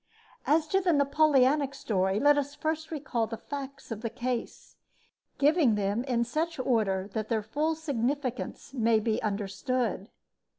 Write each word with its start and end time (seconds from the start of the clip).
As 0.47 0.67
to 0.69 0.81
the 0.81 0.93
Napoleonic 0.93 1.75
story, 1.75 2.19
let 2.19 2.35
us 2.35 2.55
first 2.55 2.89
recall 2.89 3.27
the 3.27 3.37
facts 3.37 3.91
of 3.91 4.01
the 4.01 4.09
case, 4.09 4.75
giving 5.37 5.75
them 5.75 6.03
in 6.05 6.23
such 6.23 6.57
order 6.57 7.07
that 7.13 7.29
their 7.29 7.43
full 7.43 7.75
significance 7.75 8.73
may 8.73 8.99
be 8.99 9.21
understood. 9.21 10.09